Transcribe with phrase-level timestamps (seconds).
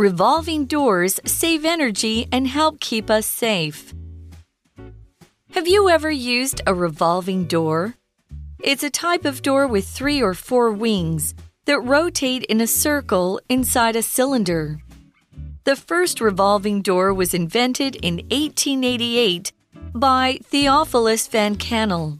[0.00, 3.92] Revolving doors save energy and help keep us safe.
[5.50, 7.96] Have you ever used a revolving door?
[8.60, 11.34] It's a type of door with three or four wings
[11.66, 14.78] that rotate in a circle inside a cylinder.
[15.64, 19.52] The first revolving door was invented in 1888
[19.94, 22.18] by Theophilus Van Kannel.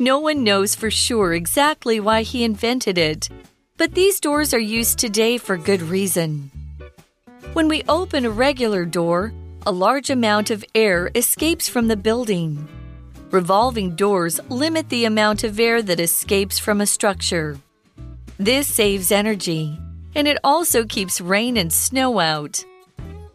[0.00, 3.28] No one knows for sure exactly why he invented it,
[3.76, 6.50] but these doors are used today for good reason.
[7.56, 9.32] When we open a regular door,
[9.64, 12.68] a large amount of air escapes from the building.
[13.30, 17.58] Revolving doors limit the amount of air that escapes from a structure.
[18.36, 19.74] This saves energy,
[20.14, 22.62] and it also keeps rain and snow out.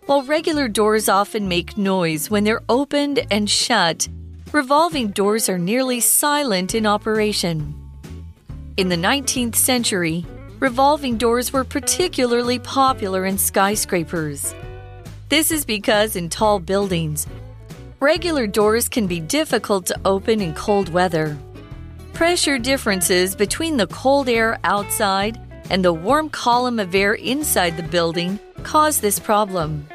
[0.06, 4.08] While regular doors often make noise when they're opened and shut,
[4.52, 7.74] revolving doors are nearly silent in operation.
[8.78, 10.28] In the 19th century,
[10.62, 14.54] revolving doors were particularly popular in skyscrapers.
[15.28, 17.26] This is because in tall buildings,
[18.00, 21.36] regular doors can be difficult to open in cold weather.
[22.14, 25.40] Pressure differences between the cold air outside
[25.72, 29.88] and the warm column of air inside the building cause this problem.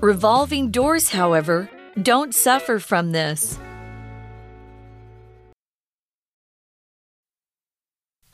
[0.00, 1.68] Revolving doors, however,
[2.02, 3.58] don't suffer from this.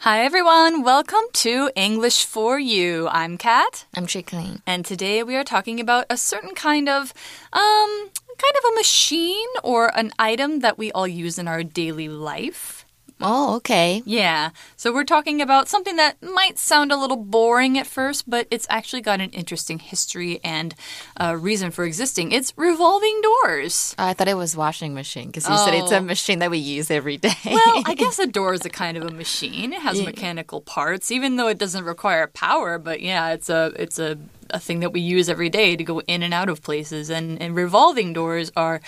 [0.06, 3.08] Hi everyone, welcome to English for You.
[3.08, 3.86] I'm Kat.
[3.92, 4.62] I'm Chickling.
[4.64, 7.12] And today we are talking about a certain kind of
[7.52, 12.08] um kind of a machine or an item that we all use in our daily
[12.08, 12.85] life.
[13.20, 14.02] Oh, okay.
[14.04, 14.50] Yeah.
[14.76, 18.66] So we're talking about something that might sound a little boring at first, but it's
[18.68, 20.74] actually got an interesting history and
[21.18, 22.32] uh, reason for existing.
[22.32, 23.94] It's revolving doors.
[23.98, 25.64] I thought it was washing machine because you oh.
[25.64, 26.00] said it's a Oh.
[26.02, 27.32] machine that we use every day.
[27.44, 29.72] Well, I guess a door is a kind of a machine.
[29.72, 30.04] It has Yeah.
[30.04, 32.78] mechanical parts, even though it doesn't require power.
[32.78, 34.18] But yeah, it's a it's a
[34.56, 37.10] a thing that we use every day to go in and out of places.
[37.10, 38.80] And, and revolving doors are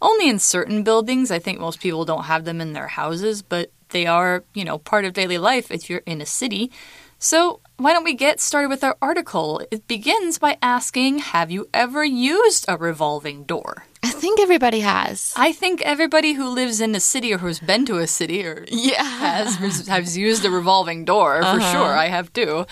[0.00, 1.30] only in certain buildings.
[1.30, 4.78] I think most people don't have them in their houses, but they are, you know,
[4.78, 6.70] part of daily life if you're in a city.
[7.18, 9.62] So why don't we get started with our article?
[9.70, 13.86] It begins by asking, have you ever used a revolving door?
[14.02, 15.32] I think everybody has.
[15.34, 18.66] I think everybody who lives in a city or who's been to a city or
[18.68, 19.02] Yeah.
[19.02, 21.92] has has used a revolving door for sure.
[22.04, 22.66] I have too.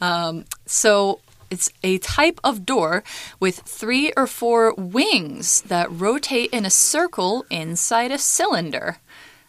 [0.00, 1.18] Um, so
[1.50, 3.02] it's a type of door
[3.40, 8.98] with three or four wings that rotate in a circle inside a cylinder.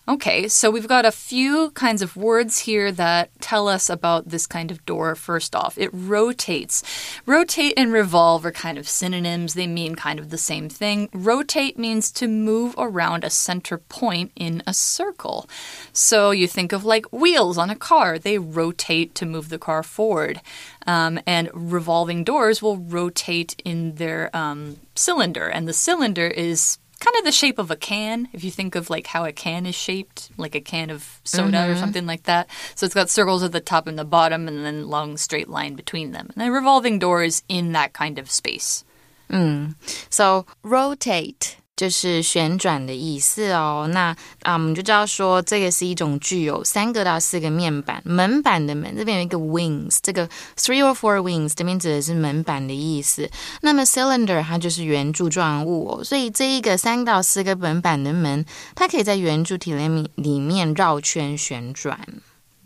[0.10, 4.48] Okay, so we've got a few kinds of words here that tell us about this
[4.48, 5.14] kind of door.
[5.14, 6.82] First off, it rotates.
[7.28, 11.10] Rotate and revolve are kind of synonyms, they mean kind of the same thing.
[11.14, 15.48] Rotate means to move around a center point in a circle.
[15.94, 19.84] So you think of like wheels on a car, they rotate to move the car
[19.84, 20.42] forward.
[20.88, 27.16] Um, and revolving doors will rotate in their um, cylinder, and the cylinder is kind
[27.18, 29.76] of the shape of a can if you think of like how a can is
[29.76, 31.80] shaped like a can of soda or mm-hmm.
[31.80, 32.50] something like that.
[32.76, 35.76] So it's got circles at the top and the bottom and then long straight line
[35.76, 36.30] between them.
[36.36, 38.84] And a revolving door is in that kind of space.
[39.30, 39.76] Mm.
[40.10, 43.90] So rotate 就是旋转的意思哦。
[43.94, 53.30] 那啊，我们就知道说这个是一种具有三个到四个面板，门板的门这边有一个 wings，这个 three or four wings 这边指的是门板的意思。
[53.62, 61.98] 那么 cylinder 它就是圆柱状物哦，所以这一个三到四个门板的门，它可以在圆柱体里面里面绕圈旋转。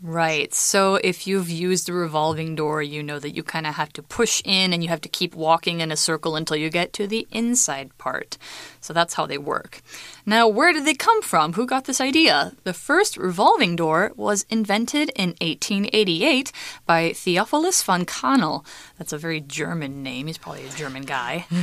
[0.06, 0.52] Right.
[0.52, 4.02] So if you've used a revolving door, you know that you kind of have to
[4.02, 7.06] push in and you have to keep walking in a circle until you get to
[7.06, 8.36] the inside part.
[8.82, 9.80] So that's how they work.
[10.26, 11.54] Now, where did they come from?
[11.54, 12.52] Who got this idea?
[12.64, 16.52] The first revolving door was invented in 1888
[16.84, 18.62] by Theophilus von Kannel.
[18.98, 20.26] That's a very German name.
[20.26, 21.46] He's probably a German guy.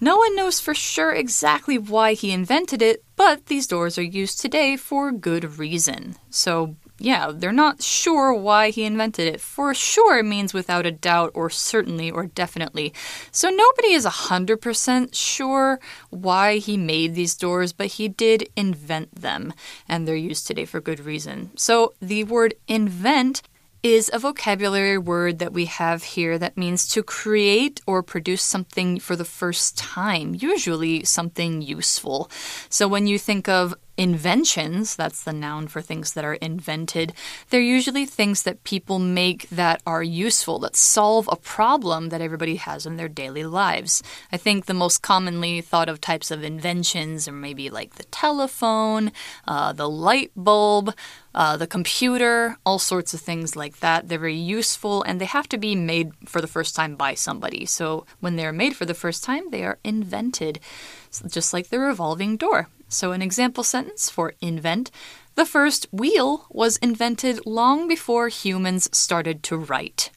[0.00, 4.38] No one knows for sure exactly why he invented it, but these doors are used
[4.38, 6.16] today for good reason.
[6.28, 9.40] So, yeah, they're not sure why he invented it.
[9.40, 12.94] For sure means without a doubt, or certainly, or definitely.
[13.30, 19.52] So, nobody is 100% sure why he made these doors, but he did invent them,
[19.86, 21.50] and they're used today for good reason.
[21.56, 23.42] So, the word invent
[23.84, 28.98] is a vocabulary word that we have here that means to create or produce something
[28.98, 32.30] for the first time, usually something useful.
[32.70, 37.12] So when you think of inventions, that's the noun for things that are invented,
[37.50, 42.56] they're usually things that people make that are useful, that solve a problem that everybody
[42.56, 44.02] has in their daily lives.
[44.32, 49.12] I think the most commonly thought of types of inventions are maybe like the telephone,
[49.46, 50.94] uh, the light bulb.
[51.36, 54.08] Uh, the computer, all sorts of things like that.
[54.08, 57.66] They're very useful and they have to be made for the first time by somebody.
[57.66, 60.60] So when they're made for the first time, they are invented,
[61.28, 62.68] just like the revolving door.
[62.94, 64.90] So, an example sentence for invent
[65.34, 70.10] the first wheel was invented long before humans started to write.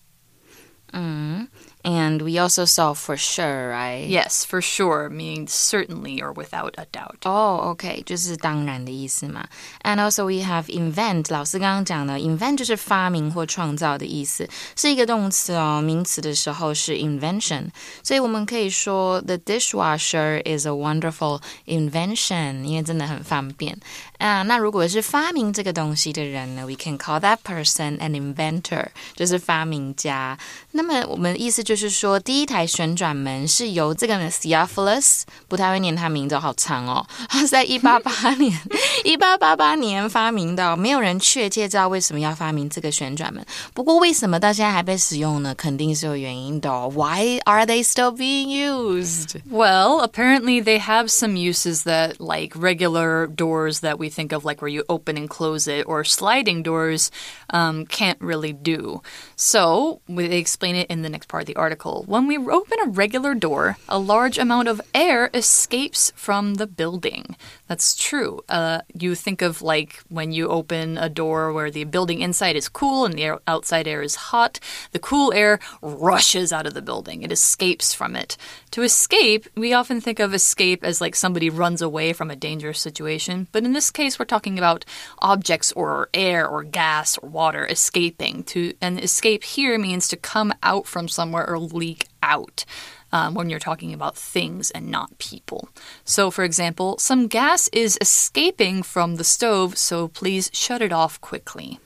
[0.94, 1.50] Mm.
[1.87, 4.07] And we also saw for sure, right?
[4.09, 7.17] Yes, for sure means certainly or without a doubt.
[7.25, 9.49] Oh, okay，就是当然的意思嘛。
[9.83, 15.83] And also we have invent，老师刚刚讲的，invent 就是发明或创造的意思，是一个动词哦。
[15.83, 17.71] 名词的时候是 invention，
[18.05, 23.77] 所以我们可以说 the dishwasher is a wonderful invention，因为真的很方便。
[24.19, 30.39] 啊，那如果是发明这个东西的人呢，we can call that person an inventor，就是发明家。
[30.71, 31.83] 那么我们意思就是。
[31.83, 37.05] 就是说，第一台旋转门是由这个 Theophilus，不太会念他名字，好长哦。
[37.29, 38.57] 他是在一八八年，
[39.03, 43.45] 一八八八年发明的，没有人确切知道为什么要发明这个旋转门。
[43.75, 45.53] 不过，为什么到现在还被使用呢？
[45.57, 46.71] 肯定是有原因的。
[46.91, 49.41] Why are they still being used?
[49.51, 54.62] Well, apparently they have some uses that, like regular doors that we think of, like
[54.62, 57.12] where you open and close it, or sliding doors,
[57.50, 59.02] um, can't really do.
[59.40, 62.04] So they explain it in the next part of the article.
[62.08, 67.36] When we open a regular door, a large amount of air escapes from the building.
[67.68, 68.42] That's true.
[68.50, 72.68] Uh, you think of like when you open a door where the building inside is
[72.68, 74.60] cool and the outside air is hot,
[74.92, 78.38] the cool air rushes out of the building, it escapes from it.
[78.72, 82.80] To escape, we often think of escape as like somebody runs away from a dangerous
[82.80, 84.84] situation, but in this case, we're talking about
[85.20, 88.44] objects or air or gas or water escaping.
[88.46, 92.66] To and escape here means to come out from somewhere or leak out.
[93.10, 95.70] Um, when you're talking about things and not people.
[96.04, 101.22] So, for example, some gas is escaping from the stove, so please shut it off
[101.22, 101.80] quickly.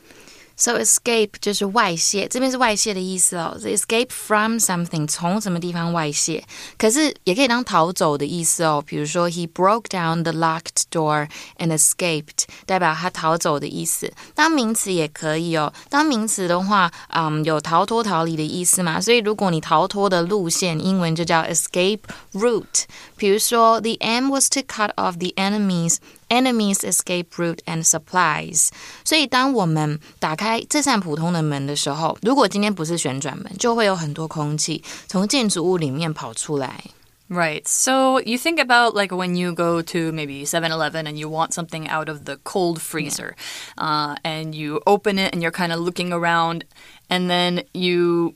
[0.61, 3.55] So escape 就是外泄，这边是外泄的意思哦。
[3.61, 6.43] escape from something 从什么地方外泄，
[6.79, 8.83] 可是也可以当逃走的意思哦。
[8.87, 11.29] 比如说，He broke down the locked door
[11.59, 14.11] and escaped，代表他逃走的意思。
[14.35, 15.71] 当名词也可以哦。
[15.91, 18.99] 当名词的话，嗯，有逃脱、逃离的意思嘛。
[18.99, 22.01] 所以如果你逃脱的路线，英文就叫 escape
[22.33, 22.85] route。
[23.19, 25.99] 比如说，The aim was to cut off the enemies
[26.31, 28.69] enemies escape route and supplies。
[29.05, 36.85] 所以，当我们打开这扇普通的门的时候，如果今天不是旋转门，就会有很多空气从建筑物里面跑出来。
[37.29, 37.67] Right.
[37.67, 41.53] So you think about like when you go to maybe 7 Eleven and you want
[41.53, 43.35] something out of the cold freezer,
[43.77, 44.15] yeah.
[44.15, 46.63] uh, and you open it and you're kind of looking around,
[47.11, 48.35] and then you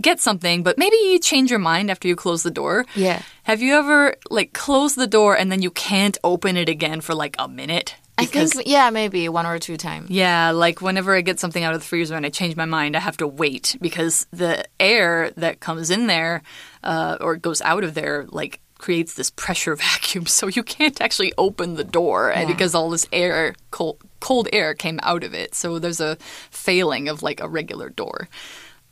[0.00, 2.86] get something, but maybe you change your mind after you close the door.
[2.94, 3.22] Yeah.
[3.44, 7.14] Have you ever like closed the door and then you can't open it again for
[7.14, 7.96] like a minute?
[8.18, 10.10] I think yeah, maybe one or two times.
[10.10, 12.96] Yeah, like whenever I get something out of the freezer and I change my mind,
[12.96, 16.42] I have to wait because the air that comes in there
[16.84, 21.32] uh, or goes out of there like creates this pressure vacuum, so you can't actually
[21.38, 22.44] open the door, yeah.
[22.44, 26.16] because all this air, cold, cold air, came out of it, so there's a
[26.50, 28.28] failing of like a regular door.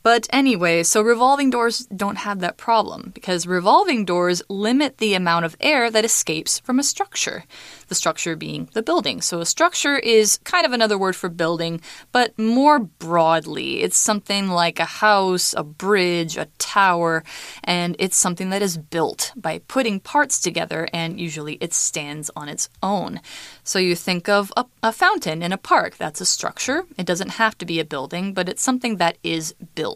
[0.02, 5.44] But anyway, so revolving doors don't have that problem because revolving doors limit the amount
[5.44, 7.44] of air that escapes from a structure
[7.91, 9.20] the structure being the building.
[9.20, 11.81] So a structure is kind of another word for building,
[12.12, 17.25] but more broadly, it's something like a house, a bridge, a tower,
[17.64, 22.49] and it's something that is built by putting parts together, and usually it stands on
[22.49, 23.21] its own.
[23.64, 26.85] So you think of a, a fountain in a park, that's a structure.
[26.97, 29.89] It doesn't have to be a building, but it's something that is built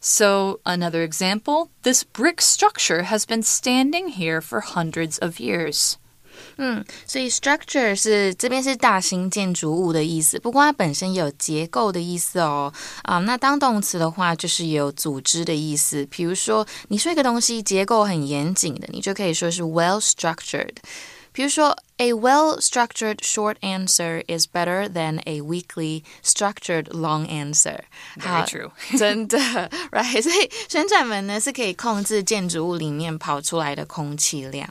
[0.00, 5.94] So, another example this brick structure has been standing here for hundreds of years.
[6.56, 12.72] 嗯，所以 structure 是这边是大型建筑物的意思，不过它本身也有结构的意思哦。
[13.02, 16.06] 啊，那当动词的话，就是有组织的意思。
[16.06, 20.76] 比如说，你说一个东西结构很严谨的，你就可以说是 well structured。
[21.32, 29.38] 比如说，a well structured short answer is better than a weakly structured long answer。Very true，真的，
[29.92, 30.22] right？
[30.22, 34.68] 所以旋转门呢是可以控制建筑物里面跑出来的空气量。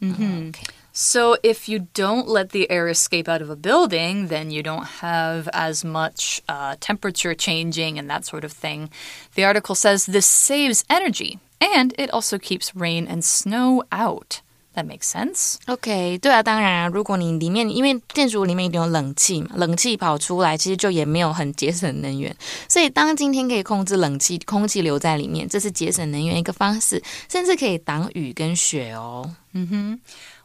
[0.00, 0.52] 嗯哼。
[0.98, 4.86] So, if you don't let the air escape out of a building, then you don't
[5.02, 8.88] have as much uh, temperature changing and that sort of thing.
[9.34, 14.40] The article says this saves energy and it also keeps rain and snow out.
[14.73, 15.55] That makes sense.
[15.67, 22.33] OK，对啊，当然啊，如果你里面因为建筑里面一定有冷气嘛，冷气跑出来，其实就也没有很节省能源。
[22.69, 29.29] 所以当今天可以控制冷气空气留在里面，这是节省能源一个方式，甚至可以挡雨跟雪哦。
[29.51, 29.99] 嗯哼。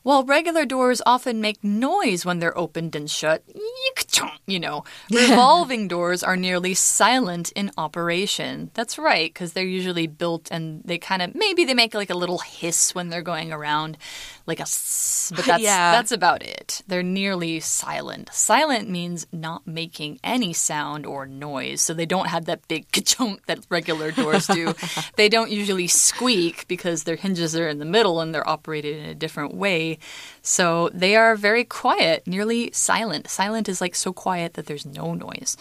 [0.07, 3.43] While regular doors often make noise when they're opened and shut,
[4.47, 8.71] you know, revolving doors are nearly silent in operation.
[8.75, 12.15] That's right, because they're usually built and they kind of maybe they make like a
[12.15, 13.99] little hiss when they're going around,
[14.47, 14.67] like a
[15.35, 15.93] but that's yeah.
[15.93, 16.83] that's about it.
[16.87, 18.31] They're nearly silent.
[18.33, 23.37] Silent means not making any sound or noise, so they don't have that big ka
[23.47, 24.75] that regular doors do.
[25.17, 29.07] they don't usually squeak because their hinges are in the middle and they're operated in
[29.07, 29.99] a different way.
[30.43, 33.29] So they are very quiet, nearly silent.
[33.29, 35.57] Silent is like so quiet that there's no noise.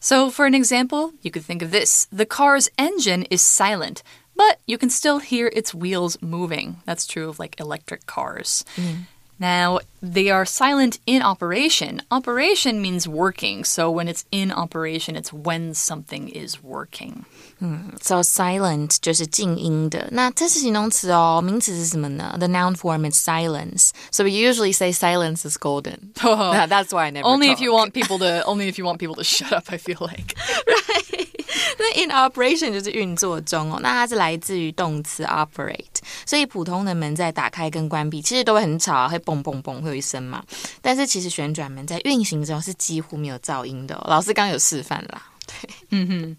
[0.00, 4.02] So, for an example, you could think of this the car's engine is silent,
[4.37, 6.77] but you can still hear its wheels moving.
[6.85, 8.63] That's true of like electric cars.
[8.75, 9.07] Mm.
[9.39, 12.01] Now, they are silent in operation.
[12.11, 17.25] Operation means working, so when it's in operation, it's when something is working.
[17.59, 20.07] 嗯，so silent 就是静音的。
[20.11, 22.35] 那这是形容词哦，名词是什么呢？
[22.37, 23.89] The noun form is silence.
[24.11, 26.13] So we usually say silence is golden.
[26.15, 27.23] That's why I never.
[27.25, 27.57] Only talk.
[27.57, 28.43] if you want people to.
[28.45, 29.65] Only if you want people to shut up.
[29.69, 30.35] I feel like.
[30.67, 31.06] right.
[31.78, 35.84] 那 in operation 就是运作中哦，那它是来自于动词 operate，
[36.26, 40.42] 所以普通的门在打开跟关闭其实都会很吵啊，会嘣嘣嘣会有一声嘛。
[40.82, 45.22] 但是其实旋转门在运行中是几乎没有噪音的、老师刚有示范啦。
[45.88, 46.34] Mm-hmm.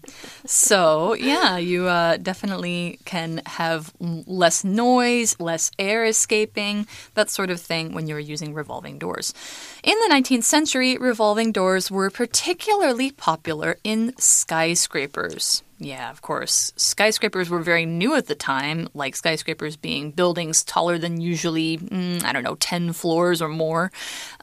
[0.46, 7.60] So, yeah, you uh, definitely can have less noise, less air escaping, that sort of
[7.60, 9.34] thing when you're using revolving doors.
[9.82, 15.64] In the 19th century, revolving doors were particularly popular in skyscrapers.
[15.82, 16.74] Yeah, of course.
[16.76, 22.22] Skyscrapers were very new at the time, like skyscrapers being buildings taller than usually, mm,
[22.22, 23.90] I don't know, 10 floors or more.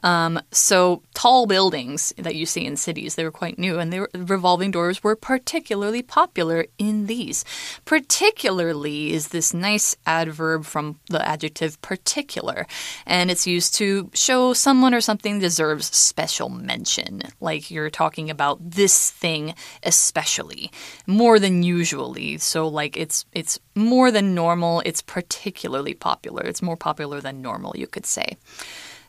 [0.02, 4.10] Um, so, tall buildings that you see in cities, they were quite new, and were,
[4.14, 7.44] revolving doors were particularly popular in these.
[7.84, 12.66] Particularly is this nice adverb from the adjective particular,
[13.06, 18.58] and it's used to show someone or something deserves special mention, like you're talking about
[18.60, 19.54] this thing
[19.84, 20.72] especially.
[21.06, 22.37] More more than usually.
[22.37, 24.81] So like it's it's more than normal.
[24.85, 26.43] It's particularly popular.
[26.43, 28.37] It's more popular than normal, you could say.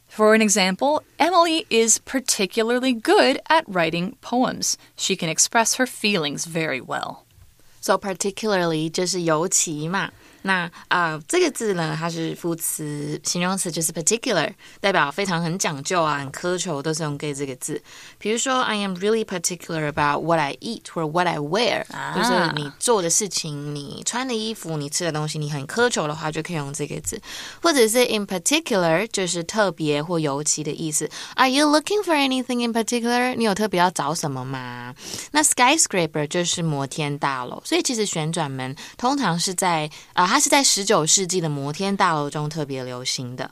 [0.08, 4.78] For an example, Emily is particularly good at writing poems.
[4.96, 7.24] She can express her feelings very well.
[7.80, 10.10] So particularly 就是尤其嘛。
[10.41, 17.81] 那啊，这个字呢，它是副词、形容词，就是 particular，代表非常很讲究啊，很苛求，都是用 gay 这个字。
[18.17, 27.21] 比如说，I am really particular about what I eat or what I wear，啊就是你做的事情、你穿的衣服、你吃的东西，你很苛求的话，就可以用这个字。
[27.61, 31.09] 或者是 in particular，就是特别或尤其的意思。
[31.35, 33.35] Are you looking for anything in particular？
[33.35, 34.95] 你有特别要找什么吗？
[35.31, 40.28] 那 skyscraper 就是摩天大楼，所以其实旋转门通常是在啊。
[40.28, 43.50] 它是在十九世纪的摩天大楼中特别流行的。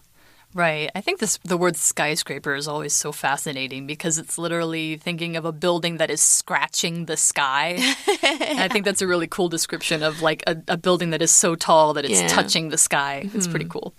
[0.55, 0.91] Right.
[0.95, 5.47] I think this the word skyscraper is always so fascinating because it's literally thinking of
[5.47, 7.79] a building that is scratching the sky.
[7.79, 11.55] I think that's a really cool description of like a, a building that is so
[11.55, 12.29] tall that it's yeah.
[12.29, 13.31] touching the sky.
[13.33, 13.51] It's mm.
[13.51, 13.71] pretty hmm.
[13.71, 13.95] cool.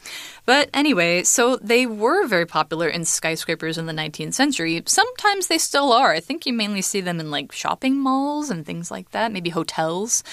[0.45, 4.83] But anyway, so they were very popular in skyscrapers in the 19th century.
[4.85, 6.11] Sometimes they still are.
[6.11, 9.49] I think you mainly see them in like shopping malls and things like that, maybe
[9.49, 10.23] hotels.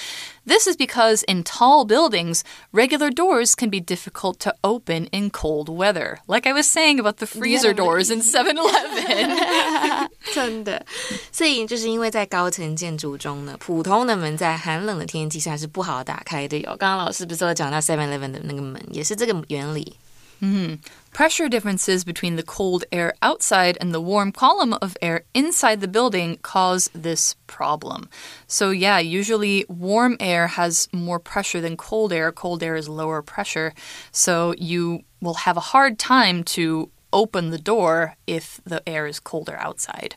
[0.46, 5.68] This is because in tall buildings, regular doors can be difficult to open in cold
[5.68, 6.18] weather.
[6.26, 10.08] Like I was saying about the freezer yeah, doors in 7-Eleven.
[10.34, 10.84] 真的，
[11.30, 16.76] 所以就是因为在高层建筑中呢，普通的门在寒冷的天气下是不好打开的哟。
[16.76, 19.96] 刚刚老师不是有讲到 Seven Eleven 的那个门，也是这个原理。
[20.41, 20.75] Mm-hmm.
[21.13, 25.87] Pressure differences between the cold air outside and the warm column of air inside the
[25.87, 28.09] building cause this problem.
[28.47, 32.31] So, yeah, usually warm air has more pressure than cold air.
[32.31, 33.73] Cold air is lower pressure.
[34.11, 39.19] So, you will have a hard time to open the door if the air is
[39.21, 40.15] colder outside.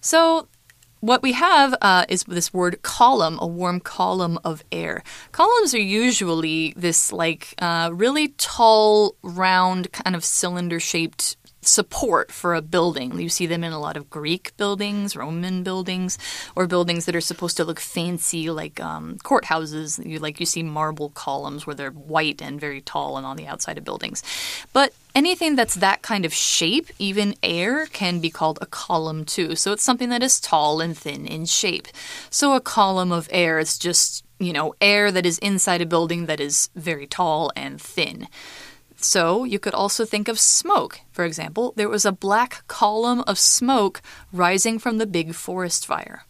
[0.00, 0.48] So,
[1.04, 5.02] what we have uh, is this word column, a warm column of air.
[5.32, 12.54] Columns are usually this like uh, really tall, round, kind of cylinder shaped support for
[12.54, 13.18] a building.
[13.18, 16.18] You see them in a lot of Greek buildings, Roman buildings,
[16.56, 20.04] or buildings that are supposed to look fancy, like um, courthouses.
[20.04, 23.46] You like you see marble columns where they're white and very tall and on the
[23.46, 24.22] outside of buildings.
[24.72, 29.56] But anything that's that kind of shape, even air, can be called a column too.
[29.56, 31.88] So it's something that is tall and thin in shape.
[32.30, 36.26] So a column of air is just you know air that is inside a building
[36.26, 38.28] that is very tall and thin.
[39.03, 40.99] So you could also think of smoke.
[41.11, 44.01] For example, there was a black column of smoke
[44.33, 46.25] rising from the big forest fire.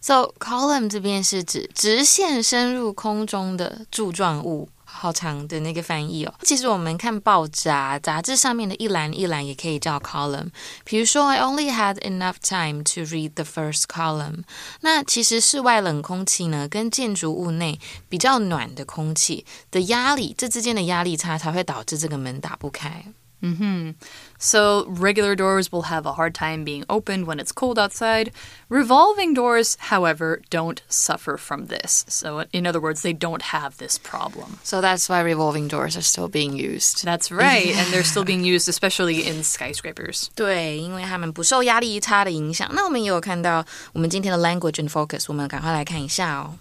[0.00, 4.68] So column 这边是指直线深入空中的柱状物。
[4.89, 6.33] 好长的那个翻译哦。
[6.41, 10.47] 其实我们看报纸啊，杂志上面的一栏一栏也可以叫 column。
[10.85, 14.43] 比如说，I only had enough time to read the first column。
[14.81, 23.05] 那其实室外冷空气呢，跟建筑物内比较暖的空气的压力，这之间的压力差才会导致这个门打不开。
[23.42, 23.90] Mm hmm.
[24.38, 28.30] So, regular doors will have a hard time being opened when it's cold outside.
[28.68, 32.04] Revolving doors, however, don't suffer from this.
[32.06, 34.60] So, in other words, they don't have this problem.
[34.62, 37.04] So, that's why revolving doors are still being used.
[37.04, 37.74] That's right.
[37.74, 40.28] and they're still being used, especially in skyscrapers.
[40.36, 42.70] 对，因为他们不受压力差的影响。
[42.72, 46.58] 那我们也有看到我们今天的 language and focus，我们赶快来看一下哦。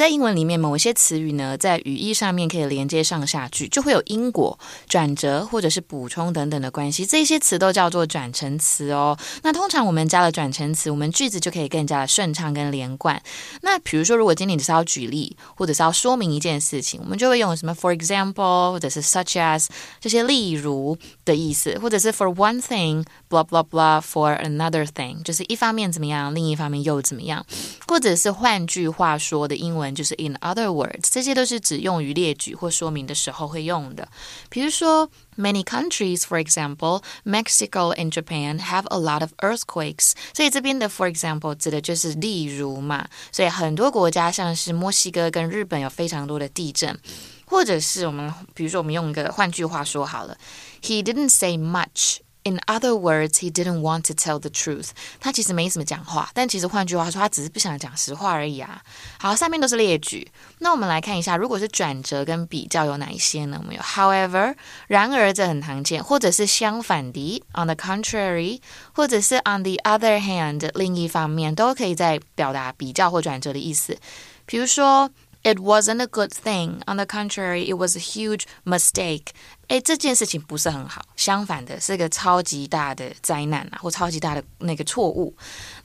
[0.00, 7.04] 在英文里面，某一些词语呢，在语义上面可以连接上下句，就会有因果、转折或者是补充等等的关系。
[7.04, 9.18] 这些词都叫做转成词哦。
[9.42, 13.22] 那通常我们加了转成词，我们句子就可以更加的顺畅跟连贯。
[13.60, 19.66] 那比如说，如果今天你是要举例，或者是要说明一件事情，我们就会用什么 for example，或者是 such as
[20.00, 27.44] 这些例如的意思，或者是 for one thing，blah blah blah for another thing，就是一方面怎么样，另一方面又怎么样，
[27.86, 29.89] 或者是换句话说的英文。
[29.93, 34.07] 就是 in other words，这些都是指用于列举或说明的时候会用的。
[34.49, 40.11] 比如说，many countries, for example, Mexico and Japan have a lot of earthquakes。
[40.33, 43.07] 所以这边的 for example 指的就是例如嘛。
[43.31, 46.97] 所以很多国家像是墨西哥跟日本有非常多的地震，
[47.45, 50.37] 或者是我们比如说我们用一个换句话说好了，
[50.81, 52.17] He didn't say much。
[52.42, 54.90] In other words, he didn't want to tell the truth.
[55.20, 58.80] 他其实没什么讲话，但其实换句话说，他只是不想讲实话而已啊。
[59.18, 60.26] 好，下面都是列举。
[60.60, 63.58] 那我们来看一下，如果是转折跟比较有哪一些呢？
[63.60, 64.54] 我们有 however，
[64.86, 68.60] 然而这很常见，或者是相反的 on the contrary，
[68.94, 73.98] 或者是 on the other hand 另一方面，都可以在表达比较或转折的意思。
[74.46, 75.10] 比如说。
[75.43, 76.81] It wasn't a good thing.
[76.87, 79.27] On the contrary, it was a huge mistake.
[79.67, 85.35] 诶，这件事情不是很好，相反的是个超级大的灾难啊，或超级大的那个错误。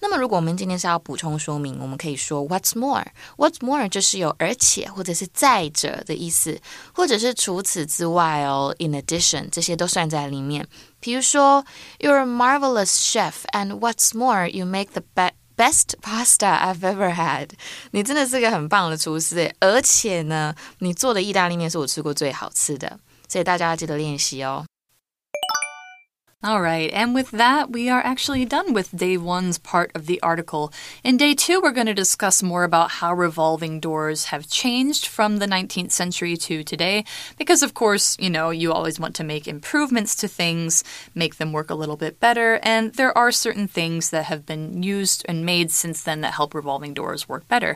[0.01, 3.05] 那么，如果我们今天是要补充说明，我们可以说 What's more?
[3.37, 6.59] What's more 就是有而且或者是再者的意思，
[6.95, 10.67] 或者是除此之外哦，in addition 这些都算在里面。
[11.01, 11.63] 比如说，
[11.99, 15.33] You're a marvelous chef, and what's more, you make the best.
[15.58, 17.50] Best pasta I've ever had，
[17.92, 24.66] 你真的是个很棒的厨师，而且呢，你做的意大利面是我吃过最好吃的，所以大家要记得练习哦。
[26.46, 30.72] All right, and with that, we are actually done with day one's part of the article.
[31.04, 35.38] In day two, we're going to discuss more about how revolving doors have changed from
[35.38, 37.04] the 19th century to today.
[37.40, 40.84] Because, of course, you know, you always want to make improvements to things,
[41.16, 44.84] make them work a little bit better, and there are certain things that have been
[44.84, 47.76] used and made since then that help revolving doors work better.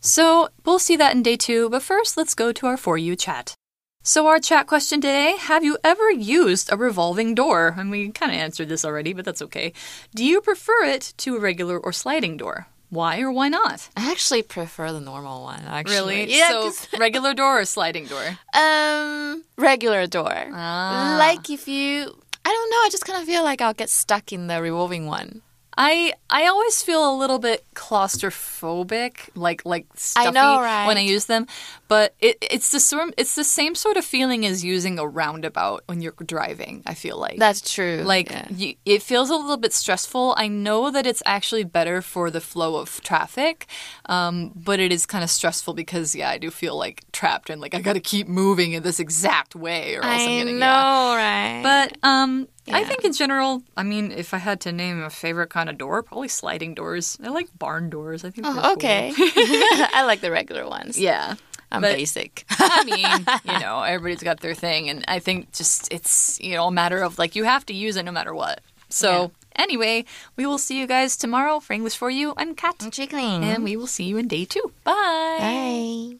[0.00, 3.16] So, we'll see that in day two, but first, let's go to our For You
[3.16, 3.54] chat.
[4.02, 7.74] So, our chat question today Have you ever used a revolving door?
[7.76, 9.74] And we kind of answered this already, but that's okay.
[10.14, 12.66] Do you prefer it to a regular or sliding door?
[12.88, 13.90] Why or why not?
[13.96, 15.62] I actually prefer the normal one.
[15.66, 16.34] Actually, really?
[16.38, 16.70] Yeah.
[16.70, 18.24] So regular door or sliding door?
[18.54, 20.32] Um, regular door.
[20.50, 21.16] Ah.
[21.18, 22.00] Like if you,
[22.44, 22.76] I don't know.
[22.78, 25.42] I just kind of feel like I'll get stuck in the revolving one.
[25.76, 30.86] I I always feel a little bit claustrophobic, like like stuffy I know, right?
[30.86, 31.46] when I use them.
[31.90, 35.82] But it, it's the sort it's the same sort of feeling as using a roundabout
[35.86, 36.84] when you're driving.
[36.86, 38.04] I feel like that's true.
[38.04, 38.46] Like yeah.
[38.48, 40.34] you, it feels a little bit stressful.
[40.36, 43.66] I know that it's actually better for the flow of traffic,
[44.06, 47.60] um, but it is kind of stressful because yeah, I do feel like trapped and
[47.60, 50.58] like I got to keep moving in this exact way or else I am gonna
[50.58, 51.16] know, yeah.
[51.16, 51.62] right?
[51.64, 52.76] But um, Yeah.
[52.76, 55.76] I think in general, I mean, if I had to name a favorite kind of
[55.76, 57.18] door, probably sliding doors.
[57.20, 58.24] I like barn doors.
[58.24, 58.46] I think.
[58.46, 58.72] Oh, cool.
[58.74, 59.12] okay.
[59.18, 60.98] I like the regular ones.
[61.10, 61.34] Yeah.
[61.72, 62.44] I'm but- basic.
[62.50, 66.66] I mean, you know, everybody's got their thing, and I think just it's you know
[66.66, 68.60] a matter of like you have to use it no matter what.
[68.88, 70.04] So anyway,
[70.36, 72.34] we will see you guys tomorrow for English for You.
[72.36, 73.44] I'm Kat, I'm chickling.
[73.44, 74.72] and we will see you in day two.
[74.84, 76.18] Bye.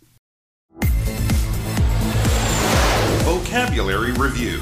[0.80, 0.86] Bye.
[3.24, 4.60] Vocabulary Review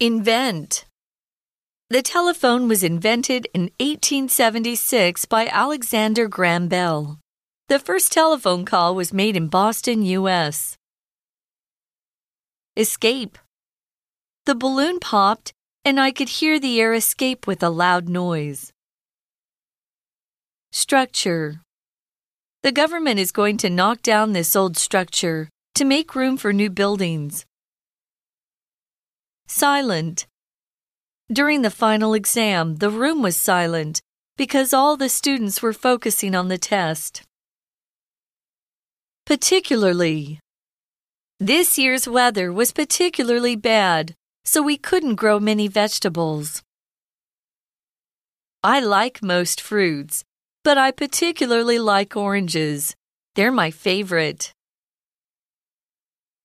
[0.00, 0.84] Invent.
[1.90, 7.20] The telephone was invented in 1876 by Alexander Graham Bell.
[7.68, 10.78] The first telephone call was made in Boston, U.S.
[12.74, 13.36] Escape.
[14.46, 15.52] The balloon popped,
[15.84, 18.72] and I could hear the air escape with a loud noise.
[20.72, 21.60] Structure.
[22.62, 26.70] The government is going to knock down this old structure to make room for new
[26.70, 27.44] buildings.
[29.46, 30.26] Silent.
[31.34, 34.00] During the final exam, the room was silent
[34.36, 37.22] because all the students were focusing on the test.
[39.26, 40.38] Particularly.
[41.40, 46.62] This year's weather was particularly bad, so we couldn't grow many vegetables.
[48.62, 50.22] I like most fruits,
[50.62, 52.94] but I particularly like oranges.
[53.34, 54.52] They're my favorite.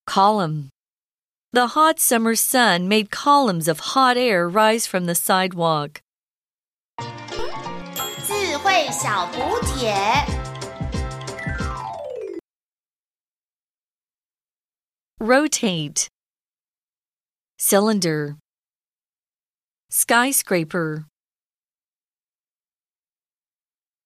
[0.07, 0.69] Column.
[1.52, 6.00] The hot summer sun made columns of hot air rise from the sidewalk.
[8.26, 9.94] 智慧小补帖。
[15.20, 16.08] Rotate.
[17.58, 18.36] Cylinder.
[19.90, 21.06] Skyscraper.